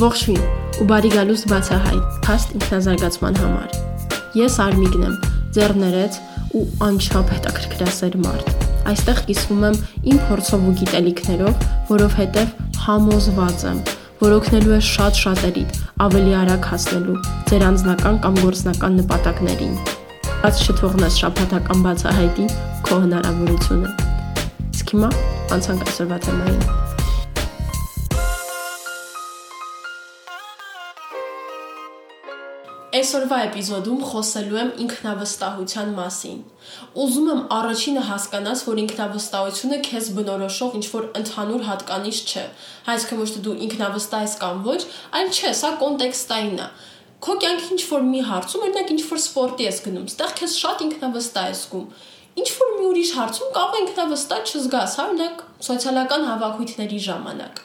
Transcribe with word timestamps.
Ողջույն 0.00 0.44
ու 0.80 0.84
բարի 0.88 1.08
գալուստ 1.12 1.46
բացահայտ 1.50 2.14
փաստ 2.24 2.52
ինքնազարգացման 2.56 3.34
համար։ 3.40 3.74
Ես 4.38 4.54
Արմիգն 4.64 5.02
եմ, 5.04 5.18
ձեռներեց 5.56 6.16
ու 6.56 6.62
անչափ 6.86 7.32
հետաքրքրասեր 7.34 8.16
մարդ։ 8.22 8.64
Այստեղ 8.94 9.20
կիսվում 9.28 9.66
եմ 9.68 9.76
իմ 10.14 10.22
փորձով 10.30 10.64
ու 10.70 10.74
գիտելիքներով, 10.80 11.68
որովհետև 11.90 12.56
համոզված 12.86 13.64
եմ, 13.74 13.84
որ 14.24 14.36
օգնելու 14.40 14.76
է 14.78 14.82
շատ 14.88 15.20
շատերի 15.20 15.68
ավելի 16.08 16.36
արագ 16.40 16.68
հասնելու 16.72 17.20
ձեր 17.52 17.68
անձնական 17.68 18.20
կամ 18.24 18.40
գործնական 18.40 19.00
նպատակներին։ 19.04 19.80
Բաց 20.40 20.64
չթողնես 20.64 21.24
շփաթական 21.26 21.88
բացահայտի 21.90 22.52
քո 22.88 23.02
հնարավորությունը։ 23.04 23.96
Իսկ 24.70 24.94
հիմա 24.96 25.10
անցանք 25.58 25.90
այսօրվա 25.90 26.24
թեմային։ 26.24 26.79
Այսօրվա 33.00 33.36
էպիզոդում 33.46 34.00
խոսելու 34.10 34.58
եմ 34.60 34.70
ինքնավստահության 34.84 35.92
մասին։ 35.96 36.40
Ուզում 37.00 37.28
եմ 37.32 37.38
առաջինը 37.56 38.02
հասկանաս, 38.08 38.64
որ 38.66 38.80
ինքնավստահությունը 38.82 39.78
քեզ 39.86 40.08
բնորոշող 40.16 40.74
ինչ-որ 40.80 41.06
ընդհանուր 41.20 41.64
հատկանիշ 41.68 42.18
չէ։ 42.28 42.44
Այսինքն 42.92 43.20
ոչ 43.22 43.28
թե 43.30 43.42
դու 43.46 43.54
ինքնավստահ 43.66 44.24
ես 44.26 44.34
կամ 44.42 44.60
ոչ, 44.68 44.80
այլ 45.20 45.30
չէ, 45.32 45.52
սա 45.60 45.70
կոնտեքստային 45.80 46.60
է։ 46.60 46.68
Քո 47.24 47.36
կյանքի 47.40 47.72
ինչ-որ 47.76 48.04
մի 48.10 48.20
հարցում, 48.28 48.66
օրինակ 48.68 48.92
ինչ-որ 48.96 49.20
սպորտի 49.20 49.64
ես 49.70 49.80
գնում, 49.86 50.06
ստեղ 50.10 50.34
քեզ 50.40 50.58
շատ 50.60 50.84
ինքնավստահ 50.90 51.48
ես 51.50 51.62
զգում։ 51.64 51.86
Ինչ-որ 52.40 52.70
մի 52.76 52.84
ուրիշ 52.90 53.10
հարցում 53.20 53.50
կարող 53.56 53.74
է 53.76 53.80
ինքնավստահ 53.80 54.44
չզգաս, 54.50 54.92
հա, 55.00 55.06
օրինակ 55.10 55.42
սոցիալական 55.70 56.28
հավաքույթների 56.30 57.00
ժամանակ։ 57.10 57.64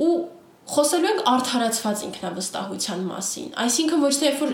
Ու 0.00 0.12
խոսելու 0.70 1.10
ենք 1.10 1.22
արդարացված 1.30 2.04
ինքնավստահության 2.06 3.00
մասին։ 3.10 3.48
Այսինքն 3.64 4.04
ոչ 4.04 4.12
թե 4.20 4.28
երբ 4.30 4.42
որ 4.44 4.52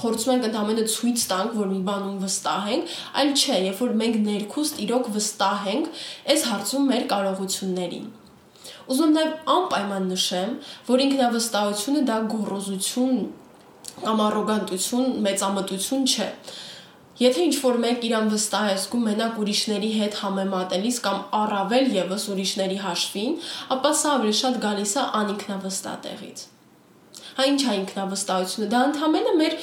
փորձում 0.00 0.32
ենք 0.34 0.46
ընդհանրապես 0.48 0.94
ցույց 0.98 1.24
տանք, 1.30 1.54
որ 1.54 1.68
մի 1.70 1.80
բանում 1.86 2.16
վստահ 2.24 2.66
ենք, 2.74 2.94
այլ 3.20 3.30
չէ, 3.38 3.58
երբ 3.68 3.82
որ 3.84 3.92
մենք 4.00 4.16
ներքուստ 4.24 4.80
իրոք 4.84 5.08
վստահ 5.14 5.68
ենք 5.74 6.02
այս 6.34 6.44
հարցում 6.50 6.88
մեր 6.90 7.06
կարողություններին։ 7.14 8.08
Ուզում 8.84 9.14
նաև 9.14 9.52
անպայման 9.54 10.08
նշեմ, 10.12 10.50
որ 10.88 11.04
ինքնավստահությունը 11.04 12.02
դա 12.10 12.18
գոռոզություն 12.34 13.20
կամ 14.04 14.22
առոգանտություն, 14.24 15.06
մեծամտություն 15.24 16.04
չէ։ 16.10 16.28
Եթե 17.14 17.44
ինչ 17.46 17.56
որ 17.62 17.76
մեկ 17.82 18.04
իրան 18.08 18.30
վստահ 18.32 18.64
է 18.72 18.78
զգում 18.82 19.04
մենակ 19.08 19.36
ուրիշների 19.42 19.90
հետ 19.96 20.14
համեմատելիս 20.18 20.96
կամ 21.04 21.18
առավել 21.40 21.92
եւս 21.94 22.24
ուրիշների 22.32 22.78
հաշվին, 22.84 23.36
ապա 23.74 23.92
սա 24.00 24.14
ավելի 24.18 24.34
շատ 24.38 24.56
գալիս 24.64 24.94
է 24.94 25.04
անինքնավստահ 25.18 26.00
տեղից։ 26.06 26.42
Հա 27.36 27.46
ինչ 27.50 27.60
է 27.62 27.76
ինքնավստահությունը։ 27.82 28.66
Դա 28.74 28.80
ընդհանրապես 28.88 29.38
մեր 29.42 29.54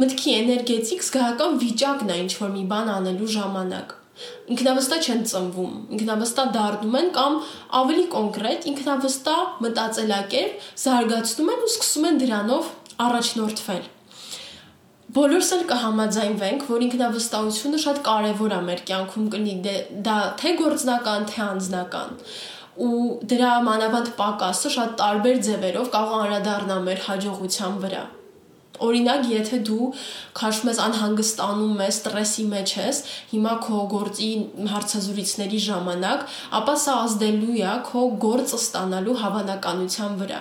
մտքի 0.00 0.34
էներգետիկ 0.40 1.06
զգայական 1.08 1.56
վիճակն 1.64 2.12
է 2.12 2.18
ինչ 2.24 2.32
որ 2.40 2.52
մի 2.58 2.66
բան 2.74 2.92
անելու 3.00 3.30
ժամանակ 3.36 3.96
ինքնավստահ 4.52 5.06
չեն 5.06 5.22
ծնվում, 5.30 5.76
ինքնավստահ 5.96 6.48
դառնում 6.56 6.96
են 7.00 7.08
կամ 7.16 7.38
ավելի 7.80 8.04
կոնկրետ 8.14 8.66
ինքնավստահ 8.72 9.46
մտածելակերպ 9.64 10.66
զարգացնում 10.84 11.54
են 11.54 11.64
ու 11.64 11.70
սկսում 11.70 12.08
են 12.10 12.20
դրանով 12.24 12.68
առաջնորդվել։ 13.06 13.88
Բոլորս 15.10 15.48
էլ 15.56 15.62
կհամաձայնվենք, 15.70 16.64
որ 16.70 16.82
ինքնավստահությունը 16.86 17.78
շատ 17.82 17.96
կարևոր 18.06 18.52
է 18.54 18.58
մեր 18.66 18.82
կյանքում 18.90 19.30
կլինի 19.32 19.54
դե, 19.64 19.72
դա 20.06 20.16
թե 20.38 20.52
գործնական, 20.60 21.24
թե 21.30 21.40
անձնական 21.46 22.12
ու 22.86 23.00
դրա 23.32 23.54
մանավանդ 23.66 24.10
պակասը 24.20 24.72
շատ 24.76 24.92
տարբեր 25.00 25.40
ձևերով 25.46 25.90
կարող 25.96 26.14
անդրադառնա 26.20 26.76
մեր 26.86 27.02
հաջողության 27.08 27.80
վրա։ 27.86 28.04
Օրինակ, 28.86 29.26
եթե 29.34 29.58
դու 29.68 29.88
քաշում 30.38 30.70
ես 30.70 30.78
անհանգստանում 30.84 31.82
ես, 31.84 31.98
ստրեսի 32.00 32.44
մեջ 32.54 32.76
ես, 32.80 33.02
հիմա 33.32 33.56
քո 33.66 33.80
գործի 33.96 34.30
հարցազրույցների 34.70 35.60
ժամանակ, 35.66 36.24
ապա 36.60 36.76
սա 36.84 36.94
ազդելու 37.08 37.58
է 37.60 37.74
քո 37.90 38.06
գործը 38.24 38.62
ստանալու 38.62 39.18
հավանականության 39.24 40.16
վրա 40.22 40.40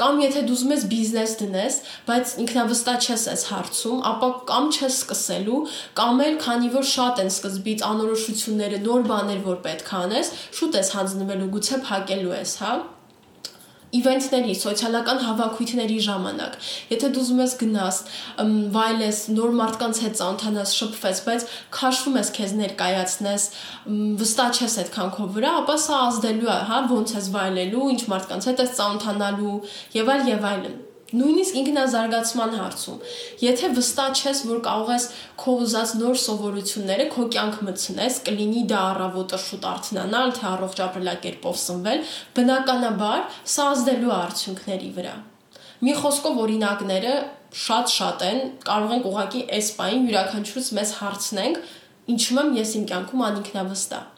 կամ 0.00 0.20
եթե 0.24 0.40
դու 0.48 0.54
ուզում 0.54 0.72
ես 0.74 0.84
բիզնես 0.90 1.32
դնես, 1.40 1.74
բայց 2.08 2.32
ինքնավստահ 2.44 3.04
չես 3.04 3.26
այս 3.34 3.44
հարցում, 3.50 4.00
ապա 4.10 4.30
կամ 4.50 4.66
չես 4.74 4.96
սկսելու, 5.02 5.60
կամ 6.00 6.24
էլ 6.24 6.40
քանի 6.46 6.72
որ 6.74 6.88
շատ 6.94 7.22
են 7.24 7.30
սկզբից 7.34 7.86
անորոշությունները, 7.90 8.82
նոր 8.88 9.06
բաներ, 9.12 9.44
որ 9.46 9.62
պետք 9.68 9.94
է 9.94 9.96
անես, 10.00 10.34
շուտ 10.58 10.80
ես 10.80 10.92
հանձնվելու, 10.98 11.52
գուցե 11.54 11.80
փակելու 11.86 12.34
ես, 12.34 12.58
հա 12.64 12.74
իվենթների, 13.98 14.54
սոցիալական 14.60 15.20
հավաքույթների 15.24 15.98
ժամանակ։ 16.06 16.56
Եթե 16.94 17.10
դու 17.14 17.24
ուզում 17.24 17.42
ես 17.44 17.54
գնաս, 17.64 17.98
վայելես, 18.74 19.20
նոր 19.38 19.54
մարդկանց 19.60 20.00
հետ 20.04 20.16
ծանոթանաս, 20.20 20.74
շփվես, 20.78 21.22
բայց 21.28 21.46
քաշվում 21.78 22.18
ես 22.20 22.32
քեզ 22.38 22.56
ներկայացնես, 22.62 23.46
վստահ 24.24 24.58
չես 24.58 24.78
այդքան 24.84 25.14
քո 25.18 25.28
վրա, 25.36 25.52
ապա 25.64 25.78
սա 25.84 26.00
ազդելու 26.08 26.50
է, 26.54 26.58
հա, 26.72 26.80
ոնց 26.94 27.14
ես 27.18 27.30
վայելելու, 27.34 27.92
ինչ 27.94 28.02
մարդկանց 28.14 28.50
հետ 28.50 28.64
ես 28.64 28.74
ծանոթանալու 28.80 29.54
եւ 30.00 30.12
այլ 30.14 30.28
եւ 30.34 30.50
այլն 30.54 30.82
նույնիսկ 31.18 31.58
ինքնազարգացման 31.60 32.56
հարցում. 32.58 32.98
Եթե 33.44 33.70
վստահ 33.78 34.22
ես 34.24 34.40
որ 34.50 34.62
կարող 34.68 34.90
ես 34.94 35.06
քո 35.42 35.54
ուզած 35.64 35.92
նոր 36.00 36.18
սովորությունները 36.24 37.06
քո 37.14 37.26
կյանք 37.34 37.60
մտցնես 37.68 38.18
կլինի 38.28 38.64
դա 38.72 38.80
առավոտը 38.94 39.40
շուտ 39.44 39.68
արթնանալ 39.74 40.34
թե 40.38 40.48
առողջ 40.54 40.82
ապրելակերպով 40.88 41.60
սնվել 41.64 42.02
բնականաբար 42.38 43.22
սա 43.54 43.68
ազդելու 43.74 44.14
արդյունքների 44.18 44.90
վրա 44.98 45.14
մի 45.84 45.94
խոսքով 46.00 46.38
օրինակները 46.44 47.14
շատ-շատ 47.64 48.22
են 48.28 48.38
կարող 48.66 48.94
ենք 48.94 49.08
ուղղակի 49.10 49.42
այս 49.58 49.70
պայն 49.78 50.06
յուրաքանչյուրս 50.08 50.70
մեզ 50.78 50.94
հարցնենք 51.00 51.60
ինչու 52.14 52.38
եմ 52.44 52.56
ես 52.58 52.74
իմ 52.78 52.86
կյանքում 52.90 53.24
անինքնավստահ 53.28 54.13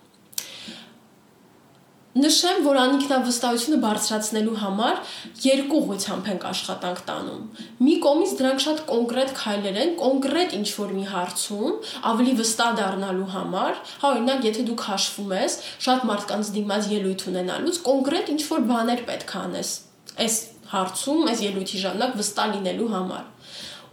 Նշեմ, 2.16 2.62
որ 2.64 2.78
անինքնավստահությունը 2.80 3.78
բարձրացնելու 3.82 4.52
համար 4.62 5.00
երկու 5.44 5.80
ուղղությամբ 5.82 6.28
ենք 6.32 6.44
աշխատանք 6.50 7.00
տանում։ 7.08 7.42
Մի 7.84 7.96
կողմից 8.06 8.30
դրանք 8.38 8.62
շատ 8.64 8.80
կոնկրետ 8.88 9.34
քայլեր 9.40 9.76
են, 9.82 9.92
կոնկրետ 10.00 10.54
ինչ-որ 10.56 10.94
մի 10.96 11.04
հարցում 11.10 11.74
ավելի 12.12 12.32
վստահ 12.38 12.70
դառնալու 12.78 13.28
համար, 13.34 13.82
հա 14.00 14.12
օրինակ, 14.16 14.48
եթե 14.48 14.64
դու 14.70 14.78
քաշվում 14.80 15.34
ես, 15.36 15.58
շատ 15.88 16.08
մարդկանց 16.12 16.52
դիմաց 16.56 16.88
ելույթ 16.96 17.26
ունենալուց 17.36 17.82
կոնկրետ 17.90 18.32
ինչ-որ 18.36 18.64
բաներ 18.72 19.04
պետք 19.12 19.36
է 19.36 19.38
անես։ 19.44 19.74
Այս 20.16 20.40
հարցում, 20.72 21.22
այս 21.36 21.44
ելույթի 21.50 21.84
ժամանակ 21.84 22.16
վստահ 22.22 22.56
լինելու 22.56 22.88
համար 22.96 23.28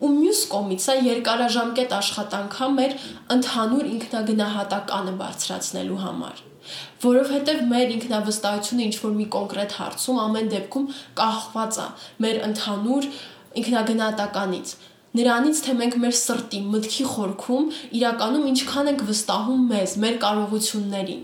ու 0.03 0.07
մյուս 0.13 0.39
կողմից 0.51 0.81
սա 0.83 0.95
երկարաժամկետ 1.06 1.94
աշխատանք 2.00 2.57
է 2.66 2.72
մեր 2.79 2.95
ընդհանուր 3.35 3.91
ինքնագնահատականը 3.94 5.13
բարձրացնելու 5.22 6.01
համար 6.07 6.41
որովհետև 7.03 7.62
մեր 7.74 7.94
ինքնավստահությունը 7.97 8.88
ինչ 8.88 8.96
որ 9.03 9.13
մի 9.19 9.28
կոնկրետ 9.35 9.78
հարցում 9.79 10.24
ամեն 10.24 10.50
դեպքում 10.53 10.90
կախված 11.19 11.79
է 11.84 11.88
մեր 12.25 12.41
ընդհանուր 12.47 13.07
ինքնագնահատականից 13.63 14.75
նրանից 15.13 15.59
թե 15.62 15.74
մենք 15.78 15.96
մեր 16.01 16.16
սրտի, 16.18 16.59
մտքի 16.74 17.03
խորքում 17.12 17.66
իրականում 18.00 18.47
ինչքան 18.50 18.88
ենք 18.94 19.03
վստահում 19.09 19.66
մեզ, 19.69 19.91
մեր 20.01 20.16
կարողություններին։ 20.24 21.24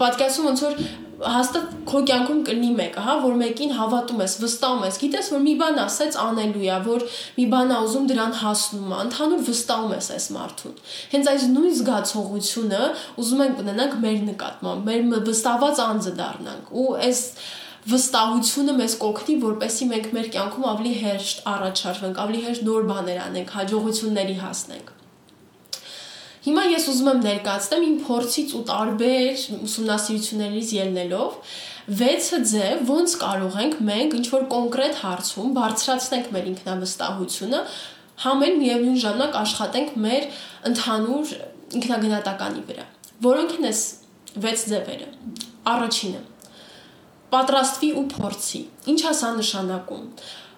Պատկասում 0.00 0.46
ոնց 0.50 0.62
որ 0.64 0.78
հաստատ 1.22 1.74
քո 1.88 2.00
կյանքում 2.08 2.40
կլինի 2.46 2.70
մեկը, 2.78 3.02
հա, 3.06 3.14
որ 3.22 3.34
մեկին 3.40 3.72
հավատում 3.78 4.22
ես, 4.24 4.34
վստահում 4.42 4.84
ես, 4.84 4.96
գիտես, 5.02 5.28
որ 5.34 5.42
մի 5.44 5.54
բան 5.60 5.78
ասեց 5.84 6.16
անելու 6.24 6.64
է, 6.64 6.78
որ 6.88 7.04
մի 7.38 7.44
բան 7.54 7.74
ա 7.74 7.78
ուզում 7.84 8.08
դրան 8.10 8.34
հասնում 8.40 8.94
է, 8.94 8.98
ընդհանուր 9.04 9.44
վստահում 9.48 9.94
ես 9.94 10.08
այս 10.14 10.26
մարդուն։ 10.34 10.74
Հենց 11.14 11.30
այս 11.34 11.46
նույն 11.54 11.76
զգացողությունը 11.78 12.82
ուզում 13.24 13.44
ենք 13.44 13.62
ունենանք 13.64 13.94
մեր 14.04 14.18
նկատմամբ, 14.30 14.90
մեր 14.90 15.22
վստահված 15.30 15.84
անձը 15.84 16.14
դառնանք։ 16.18 16.74
Ու 16.74 16.88
այս 17.04 17.22
վստահությունը 17.94 18.74
մեզ 18.80 18.98
կօգնի, 19.04 19.34
որպեսզի 19.44 19.88
մենք 19.92 20.12
մեր 20.16 20.28
կյանքում 20.34 20.68
ավելի 20.72 20.92
հեշտ 21.04 21.42
առաջարվենք, 21.52 22.20
ավելի 22.24 22.44
հեշտ 22.48 22.68
նոր 22.70 22.86
բաներ 22.90 23.24
անենք, 23.28 23.56
հաջողությունների 23.60 24.38
հասնենք։ 24.40 24.94
Հիմա 26.44 26.62
ես 26.68 26.86
ուզում 26.92 27.06
եմ 27.08 27.20
ներկայացնեմ 27.24 27.84
իմ 27.84 27.94
փորձից 28.04 28.50
ու 28.58 28.62
տարբեր 28.68 29.44
ուսումնասիրություններից 29.64 30.72
ելնելով 30.76 31.38
6 32.00 32.28
ձև 32.50 32.82
ոնց 32.90 33.14
կարող 33.22 33.56
ենք 33.64 33.78
մենք 33.88 34.16
ինչ 34.18 34.26
որ 34.34 34.44
կոնկրետ 34.52 35.00
հարցում 35.04 35.54
բարձրացնենք 35.56 36.28
մեր 36.36 36.50
ինքնավստահությունը, 36.52 37.62
համեն 38.24 38.60
միևնույն 38.60 39.00
ժամանակ 39.04 39.40
աշխատենք 39.40 39.96
մեր 40.04 40.28
ընդհանուր 40.68 41.34
ինքնագնահատականի 41.80 42.62
վրա։ 42.68 42.86
Որոնք 43.24 43.56
են 43.56 43.68
այս 43.72 43.82
6 44.44 44.68
ձևերը։ 44.74 45.10
Առաջինը. 45.74 46.22
պատրաստվի 47.34 47.88
ու 47.98 48.02
փորձի։ 48.14 48.58
Ինչ 48.92 49.00
է 49.10 49.12
սա 49.18 49.30
նշանակում 49.40 50.02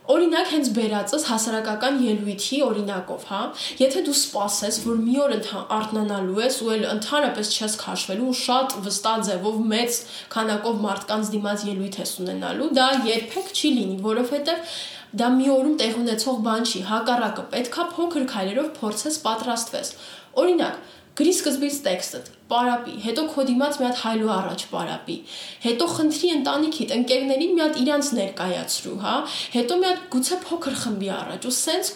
Օրինակ 0.07 0.51
հենց 0.53 0.69
բերածս 0.77 1.25
հասարակական 1.27 1.97
ելույթի 2.05 2.59
օրինակով, 2.63 3.23
հա, 3.27 3.41
եթե 3.81 4.03
դու 4.07 4.13
սպասես, 4.15 4.77
որ 4.87 5.01
մի 5.03 5.17
օր 5.25 5.33
արթնանալու 5.77 6.37
ես 6.45 6.59
ու 6.63 6.71
էլ 6.77 6.85
ընդհանրապես 6.93 7.51
չես 7.57 7.75
քաշվելու 7.81 8.29
ու 8.31 8.37
շատ 8.41 8.77
վստահ 8.87 9.25
ձևով 9.29 9.57
մեծ 9.73 9.99
քանակով 10.37 10.79
մարդկանց 10.87 11.33
դիմաց 11.35 11.65
ելույթ 11.71 11.99
ես 12.03 12.13
ունենալու, 12.23 12.69
դա 12.79 12.87
երբեք 13.11 13.51
չի 13.57 13.73
լինի, 13.81 13.99
որովհետև 14.07 14.77
դա 15.17 15.33
մի 15.41 15.51
օրում 15.57 15.77
տեղ 15.83 15.99
ունեցող 16.05 16.39
բան 16.47 16.71
չի, 16.71 16.85
հակառակը 16.93 17.45
պետքա 17.57 17.89
փոքր 17.97 18.29
քայլերով 18.31 18.71
փորձես 18.79 19.19
պատրաստվես։ 19.27 19.93
Օրինակ, 20.37 20.81
Գրի 21.17 21.31
սկզբից 21.33 21.77
տեքստը, 21.87 22.19
պարապի, 22.51 22.95
հետո 23.07 23.23
քո 23.33 23.45
դիմաց 23.49 23.77
մի 23.81 23.85
հատ 23.87 24.01
հայլու 24.03 24.33
առաջ 24.35 24.65
պարապի, 24.73 25.15
հետո 25.63 25.87
խնդրի 25.93 26.29
ընտանիքիդ, 26.35 26.93
ընկերներին 26.97 27.55
մի 27.57 27.63
հատ 27.65 27.79
իրանց 27.83 28.11
ներկայացրու, 28.19 28.97
հա, 29.07 29.15
հետո 29.55 29.79
մի 29.81 29.89
հատ 29.89 30.03
գուցե 30.13 30.39
փոքր 30.45 30.77
խմբի 30.83 31.11
առաջ 31.17 31.47
ու 31.49 31.55
սենց 31.57 31.91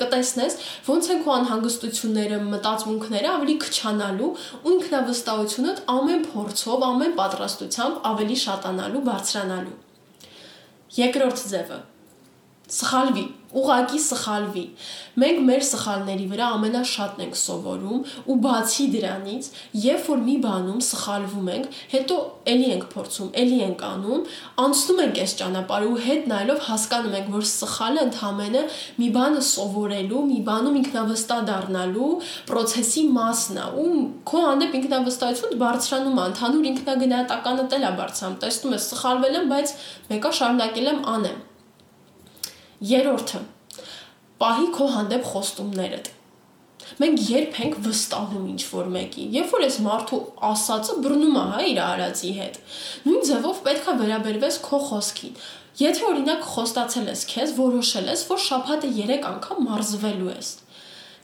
կտեսնես 0.00 0.56
ոնց 0.88 1.10
են 1.12 1.20
քո 1.26 1.34
անհանգստությունները, 1.36 2.40
մտածմունքները 2.56 3.30
ավելի 3.36 3.56
քչանալու 3.66 4.30
ու 4.56 4.72
ինքնավստահությունդ 4.76 5.84
ամեն 5.96 6.24
փորձով, 6.32 6.86
ամեն 6.96 7.16
պատրաստությամբ 7.20 8.08
ավելի 8.16 8.38
շատանալու, 8.46 9.04
բարձրանալու։ 9.10 9.76
Երկրորդ 10.96 11.44
ձևը. 11.52 11.78
Սխալվի, 12.66 13.22
ուղակի 13.54 14.00
սխալվի։ 14.02 14.64
Մենք 15.22 15.38
մեր 15.46 15.62
սխալների 15.66 16.26
վրա 16.32 16.46
ամենաշատն 16.56 17.22
ենք 17.26 17.36
սովորում 17.40 18.00
ու 18.26 18.36
բացի 18.46 18.86
դրանից, 18.94 19.48
երբ 19.86 20.08
որ 20.10 20.20
մի 20.26 20.36
բանում 20.46 20.82
սխալվում 20.86 21.50
ենք, 21.54 21.78
հետո 21.94 22.18
ելի 22.52 22.68
ենք 22.74 22.86
փորձում, 22.92 23.30
ելի 23.42 23.58
ենք 23.66 23.84
անում, 23.86 24.26
անցնում 24.66 25.02
ենք 25.06 25.20
այս 25.24 25.36
ճանապարհը 25.40 25.88
ու 25.92 26.02
հետ 26.06 26.28
նայելով 26.32 26.60
հասկանում 26.66 27.16
ենք, 27.20 27.32
որ 27.36 27.48
սխալը 27.52 28.04
ընդհանրապես 28.06 28.84
մի 29.00 29.08
բանը 29.16 29.42
սովորելու, 29.46 30.22
մի 30.26 30.38
բանում 30.50 30.78
ինքնավստահ 30.82 31.42
դառնալու 31.50 32.12
process-ի 32.50 33.04
մասն 33.16 33.60
է 33.62 33.66
ու 33.86 33.90
քո 34.30 34.44
հանդեպ 34.46 34.78
ինքնավստահությունը 34.80 35.60
բարձրանում 35.64 36.20
է, 36.20 36.28
ընդհանուր 36.32 36.70
ինքնագնահատականը 36.74 37.66
տելա 37.76 37.92
բարձրանում։ 38.02 38.40
Տեսնում 38.46 38.76
ես, 38.76 38.88
սխալվել 38.92 39.42
եմ, 39.42 39.52
բայց 39.56 39.76
մեկը 40.12 40.38
շարունակել 40.40 40.90
եմ 40.96 41.04
անեմ 41.16 41.45
Երորդը՝ 42.84 43.38
պահի 44.36 44.66
քո 44.76 44.86
հանդեպ 44.92 45.22
խոստումներդ։ 45.24 46.08
Մենք 47.00 47.22
երբ 47.26 47.54
ենք 47.64 47.78
վստահում 47.86 48.42
ինչ 48.52 48.64
որ 48.68 48.90
մեկի, 48.96 49.24
երբ 49.36 49.54
որ 49.54 49.64
այս 49.64 49.78
մարդու 49.86 50.18
ասածը 50.50 50.96
բռնում 51.06 51.38
է 51.40 51.44
հա 51.52 51.62
իր 51.70 51.80
արածի 51.86 52.32
հետ։ 52.36 52.58
Նույն 53.06 53.24
ձևով 53.30 53.62
պետքա 53.68 53.94
վերաբերվես 54.02 54.60
քո 54.66 54.80
խոսքին։ 54.90 55.40
Եթե 55.80 56.04
օրինակ 56.10 56.44
խոստացել 56.52 57.10
ես 57.16 57.24
քեզ, 57.32 57.56
որոշել 57.56 58.12
ես, 58.12 58.26
որ 58.28 58.44
շաբաթը 58.44 58.92
3 59.00 59.26
անգամ 59.32 59.66
մարզվելու 59.70 60.30
ես, 60.36 60.52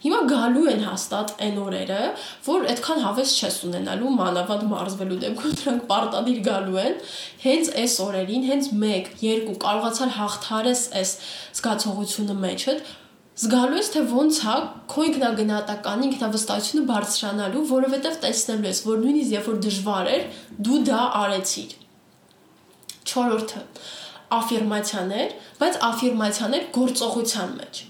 Հիմա 0.03 0.17
գալու 0.27 0.63
են 0.67 0.81
հաստատ 0.83 1.29
այն 1.45 1.59
օրերը, 1.63 1.99
որ 2.43 2.65
այդքան 2.73 3.03
հավես 3.03 3.35
չես 3.39 3.59
ունենալու 3.69 4.09
մանավանդ 4.17 4.65
մարզվելու 4.73 5.19
դեպքում 5.21 5.53
դրանք 5.61 5.85
պարտադիր 5.91 6.41
գալու 6.47 6.81
են, 6.81 6.97
հենց 7.43 7.69
այս 7.83 7.95
օրերին, 8.03 8.43
հենց 8.49 8.67
1, 8.73 9.13
2 9.21 9.55
կարողացար 9.63 10.11
հաղթարես 10.17 10.81
այս 10.99 11.13
զգացողությունը 11.59 12.35
մեջդ, 12.43 12.91
զգալու 13.33 13.79
ես 13.79 13.87
թե 13.93 14.01
ոնց 14.11 14.39
է 14.43 14.57
քո 14.91 15.05
ինքնագնահատականի 15.07 16.05
ինքնավստահությունը 16.09 16.83
բարձրանալու, 16.91 17.63
որովհետև 17.71 18.19
տեսնելու 18.27 18.67
ես, 18.69 18.81
որ 18.89 18.99
նույնիսկ 19.03 19.33
երբ 19.33 19.47
որ 19.49 19.57
դժվար 19.63 20.09
էր, 20.13 20.27
դու 20.67 20.81
դա 20.89 20.99
արեցիր։ 21.23 21.73
4-րդը 23.13 23.63
աֆիրմացիաներ, 24.33 25.33
բայց 25.63 25.79
աֆիրմացիաներ 25.87 26.69
գործողության 26.77 27.57
մեջ։ 27.57 27.81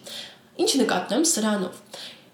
Ինչ 0.54 0.72
նկատեմ 0.84 1.24
սրանով։ 1.26 1.80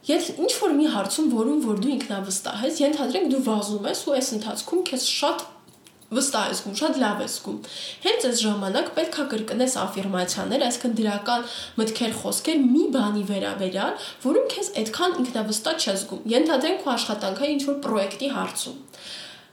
Եթե 0.10 0.34
ինչ 0.44 0.52
որ 0.60 0.74
մի 0.80 0.90
հարցում, 0.96 1.30
որում 1.36 1.62
որ 1.64 1.80
դու 1.84 1.92
ինքնավստահ 1.94 2.66
ես, 2.66 2.82
ենթադրենք 2.84 3.32
դու 3.32 3.42
վազում 3.46 3.88
ես 3.90 4.02
ու 4.10 4.16
այս 4.18 4.30
ընթացքում 4.40 4.82
քեզ 4.90 5.06
շատ 5.20 5.46
վստահ 6.10 6.46
ես 6.50 6.60
զգում, 6.60 6.76
շատ 6.80 7.00
լավ 7.04 7.20
ես 7.22 7.34
զգում։ 7.38 7.58
Հենց 8.06 8.26
այս 8.30 8.40
ժամանակ 8.44 8.88
պետքա 8.98 9.26
կրկնես 9.34 9.76
աֆիրմացիաներ, 9.84 10.66
այսինքն 10.70 10.96
դրական 11.00 11.46
մտքեր, 11.80 12.16
խոսքեր 12.24 12.64
մի 12.66 12.86
բանի 12.96 13.24
վերաբերյալ, 13.30 14.08
որում 14.26 14.50
քեզ 14.56 14.72
այդքան 14.82 15.18
ինքնավստահ 15.24 15.80
չես 15.80 16.04
զգում։ 16.04 16.26
Ենթադրենք 16.34 16.82
քո 16.82 16.94
աշխատանքը 16.98 17.52
ինչ 17.54 17.62
որ 17.70 17.80
պրոյեկտի 17.86 18.32
հարցում 18.40 18.80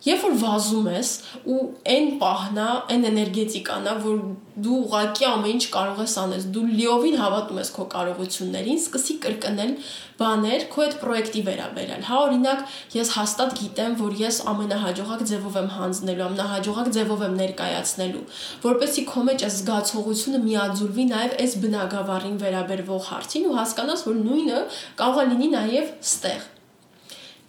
Երբ 0.06 0.20
որ 0.23 0.35
վազում 0.38 0.88
ես 0.93 1.08
ու 1.50 1.62
այն 1.91 2.05
պահնա, 2.20 2.67
այն 2.94 3.06
էներգետիկան, 3.08 3.88
որ 4.05 4.20
դու 4.62 4.76
ուղակի 4.87 5.26
ամեն 5.26 5.56
ինչ 5.56 5.64
կարող 5.75 5.99
ես 6.05 6.14
անես, 6.23 6.44
դու 6.55 6.62
լիովին 6.76 7.17
հավատում 7.20 7.58
ես 7.61 7.70
քո 7.75 7.87
կարողություններին, 7.94 8.79
սկսի 8.85 9.17
կրկնել 9.26 9.73
բաներ 10.20 10.67
քո 10.73 10.85
այդ 10.87 10.94
պրոյեկտի 11.03 11.43
վերաբերյալ։ 11.49 12.06
Հա, 12.06 12.20
օրինակ, 12.26 12.62
ես 12.97 13.12
հաստատ 13.17 13.56
գիտեմ, 13.58 13.97
որ 14.00 14.17
ես 14.23 14.38
ամենահաջողակ 14.55 15.25
ձևով 15.32 15.58
եմ 15.61 15.70
հանձնելու, 15.76 16.25
ամենահաջողակ 16.26 16.91
ձևով 16.97 17.25
եմ 17.26 17.37
ներկայացնելու, 17.43 18.25
որպեսզի 18.64 19.06
քո 19.11 19.25
մեջ 19.26 19.47
այս 19.47 19.56
զգացողությունը 19.61 20.43
միաձուլվի 20.47 21.06
նաև 21.12 21.38
այս 21.47 21.56
բնագավառին 21.67 22.37
վերաբերվող 22.47 23.09
հարցին 23.11 23.49
ու 23.50 23.56
հասկանաս, 23.61 24.06
որ 24.06 24.20
նույնը 24.26 24.61
կարող 25.02 25.20
է 25.26 25.31
լինի 25.35 25.49
նաև 25.56 25.94
ստեղ։ 26.06 26.52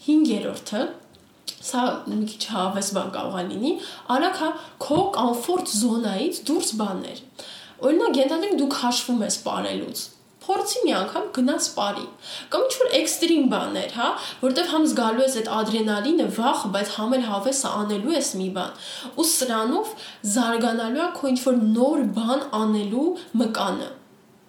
5-րդը 0.07 0.81
սա 1.67 1.85
մի 2.09 2.19
քիչ 2.33 2.43
հավես 2.55 2.91
բան 2.97 3.09
կարող 3.17 3.39
է 3.43 3.45
լինի, 3.53 3.73
արագ 4.17 4.43
հա 4.43 4.51
քո 4.87 4.99
կոմֆորտ 5.17 5.73
զոնայից 5.77 6.43
դուրս 6.51 6.75
բաներ։ 6.83 7.25
Օրինակ, 7.87 8.21
ենթադրենք 8.23 8.61
դու 8.61 8.69
քաշվում 8.77 9.25
ես 9.27 9.41
ապարելուց 9.43 10.05
փորձի 10.47 10.81
մի 10.85 10.93
անգամ 10.97 11.25
գնաս 11.35 11.65
բարի 11.75 12.05
կամ 12.53 12.65
ինչ 12.67 12.75
որ 12.81 12.93
էքստրիմ 12.99 13.49
բաներ, 13.51 13.89
հա, 13.97 14.07
որտեվ 14.43 14.69
համ 14.73 14.85
զգալու 14.91 15.25
ես 15.25 15.35
այդ 15.41 15.51
ադրենալինը, 15.57 16.27
վախը, 16.37 16.71
բայց 16.77 16.93
համ 16.95 17.15
էլ 17.17 17.27
հավեսը 17.27 17.73
անելու 17.81 18.15
ես 18.15 18.31
մի 18.39 18.49
բան։ 18.57 18.87
Ու 19.17 19.27
սրանով 19.33 19.93
զարգանալու 20.37 21.05
է 21.07 21.11
քո 21.19 21.31
ինչ 21.33 21.39
որ 21.47 21.61
նոր 21.77 22.09
բան 22.17 22.49
անելու 22.63 23.07
մկանը 23.43 23.89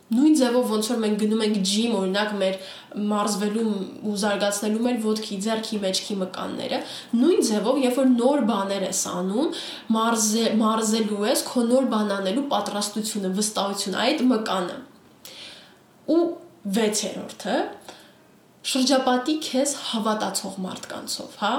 նույն 0.08 0.36
ձևով 0.40 0.70
ոնց 0.72 0.86
որ 0.88 1.00
մենք 1.02 1.18
գնում 1.22 1.42
ենք 1.44 1.56
ջիմ, 1.68 1.94
օրինակ 1.98 2.30
մեր 2.40 2.54
մարզվելու 3.10 3.64
ու 4.08 4.14
զարգացնելու 4.22 4.84
մեր 4.86 5.00
ոտքի, 5.04 5.38
ձեռքի, 5.44 5.80
մեջքի 5.84 6.16
մկանները, 6.22 6.78
նույն 7.20 7.44
ձևով, 7.48 7.80
երբ 7.84 7.98
որ 8.00 8.08
նոր 8.14 8.44
բաներ 8.48 8.86
ես 8.88 9.02
անում, 9.12 9.52
մարզե, 9.98 10.44
մարզելու 10.62 11.20
ես 11.28 11.44
քո 11.50 11.66
նոր 11.68 11.90
բան 11.92 12.14
անելու 12.18 12.46
պատրաստությունը, 12.54 13.32
վստահությունը, 13.38 14.00
այդ 14.08 14.24
մկանը։ 14.32 14.78
Ու 16.08 16.22
6-րդը 16.78 17.58
շրջապատի 18.68 19.34
քեզ 19.44 19.70
հավատացող 19.92 20.56
մարդկանցով, 20.64 21.36
հա, 21.40 21.52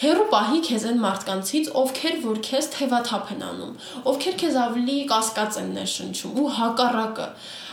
հերո 0.00 0.22
պահի 0.32 0.60
քեզ 0.64 0.84
այն 0.90 1.00
մարդկանցից, 1.00 1.66
ովքեր 1.76 2.14
որ 2.24 2.38
քեզ 2.46 2.68
թևաթափ 2.74 3.32
են 3.34 3.42
անում, 3.50 3.72
ովքեր 4.12 4.36
քեզ 4.42 4.54
ավելի 4.60 4.94
կասկած 5.10 5.58
են 5.60 5.74
ներշնչում 5.76 6.38
ու 6.40 6.52
հակառակը 6.56 7.26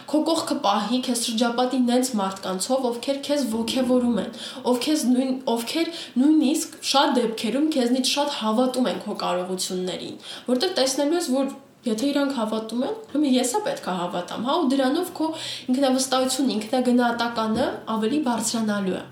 քո 0.07 0.19
կողքը 0.27 0.57
պահի 0.65 0.99
քեզ 1.07 1.21
շրջապատի 1.27 1.79
նենց 1.87 2.11
մարդկանցով, 2.19 2.85
ովքեր 2.89 3.17
քեզ 3.27 3.41
ողջևորում 3.53 4.19
են, 4.23 4.29
ովքեր 4.71 5.05
նույն 5.13 5.33
ովքեր 5.53 5.89
նույնիսկ 6.21 6.77
շատ 6.91 7.15
դեպքերում 7.17 7.67
քեզնից 7.75 8.11
շատ 8.15 8.35
հավատում 8.41 8.87
են 8.91 9.01
քո 9.07 9.17
կարողություններին, 9.23 10.19
որտեղ 10.51 10.75
տեսնելու 10.81 11.19
ես, 11.19 11.31
որ 11.37 11.55
Եթե 11.87 12.07
իրանք 12.09 12.33
հավատում 12.35 12.81
են, 12.83 12.95
հիմա 13.13 13.29
եսա 13.31 13.59
պետք 13.63 13.85
է 13.87 13.93
հավատամ, 14.01 14.47
հա, 14.49 14.55
ու 14.59 14.69
դրանով 14.73 15.11
քո 15.19 15.27
ինքնավստահություն, 15.71 16.49
ինքնագնահատականը 16.57 17.67
ավելի 17.95 18.19
բարձրանալու 18.27 18.97
է։ 18.97 19.05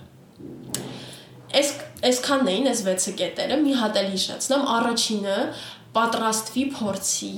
Այս 1.55 1.69
այսքանն 2.09 2.50
էին 2.51 2.65
այս 2.71 2.81
6 2.88 3.13
կետերը, 3.19 3.57
մի 3.63 3.75
հատ 3.79 4.00
էլ 4.01 4.09
հիշեցնեմ, 4.15 4.63
առաջինը 4.75 5.38
պատրաստվի 5.95 6.63
փորձի, 6.75 7.31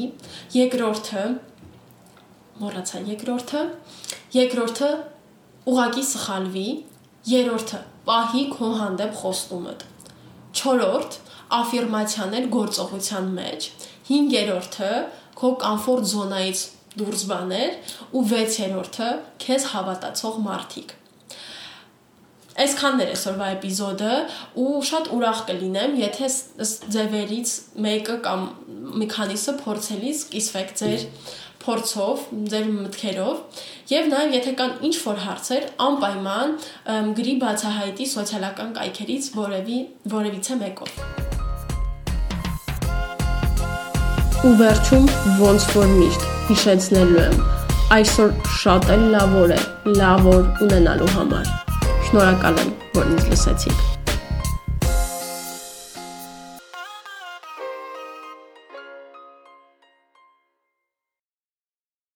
երկրորդը 0.58 1.26
մոռացա 2.58 3.02
երկրորդը, 3.12 3.62
երկրորդը 4.38 4.90
ուղակի 5.70 6.04
սխալվի, 6.10 6.68
երրորդը 7.28 7.82
պահի 8.08 8.44
քո 8.56 8.70
հանդեպ 8.82 9.16
խոստումդ։ 9.22 9.86
Չորրորդ 10.58 11.18
աֆիրմացիաներ 11.58 12.48
գործողության 12.58 13.28
մեջ, 13.38 13.68
հինգերորդը 14.10 14.92
քո 15.38 15.52
կոմֆորտ 15.64 16.08
զոնայից 16.14 16.64
դուրս 16.98 17.26
բաներ 17.30 17.98
ու 18.18 18.24
6-րդը 18.32 19.10
քեզ 19.44 19.68
հավատացող 19.74 20.40
մարդիկ։ 20.48 20.96
Այսքանն 22.58 23.02
էր 23.04 23.10
այսօրվա 23.14 23.48
էպիզոդը 23.54 24.14
ու 24.58 24.70
շատ 24.90 25.10
ուրախ 25.14 25.42
կլինեմ, 25.46 25.92
եթե 26.02 26.30
ձևերից 26.96 27.52
մեկը 27.86 28.16
կամ 28.26 28.46
մի 28.98 29.08
քանիսը 29.12 29.54
փորձելիս 29.60 30.24
կիսվեք 30.32 30.72
ձեր 30.80 31.04
փորձով, 31.62 32.24
ձեր 32.54 32.72
մտքերով 32.78 33.62
եւ 33.92 34.10
նաեւ 34.14 34.34
եթե 34.38 34.54
կան 34.62 34.74
ինչ 34.90 34.96
որ 35.04 35.22
հարցեր, 35.28 35.68
անպայման 35.86 36.56
գրի 37.20 37.36
բացահայտի 37.46 38.10
սոցիալական 38.16 38.74
կայքերից 38.80 39.30
որևի 39.38 39.80
որևիցե 40.18 40.60
մեկով։ 40.64 40.92
Ու 44.48 44.56
վերջում 44.64 45.08
ոնց 45.46 45.70
որ 45.78 45.96
միշտ 46.02 46.28
հիշեցնելու 46.50 47.24
եմ 47.28 47.40
այսօր 48.00 48.36
շատ 48.64 48.92
էլ 48.98 49.08
լավ 49.14 49.40
օր 49.46 49.58
է, 49.60 49.64
լավ 50.02 50.30
օր 50.34 50.52
ունենալու 50.66 51.14
համար։ 51.20 51.67
Շնորհակալ 52.08 52.60
եմ, 52.64 52.74
որ 52.96 53.14
ինձ 53.18 53.30
լսեցիք։ 53.34 53.97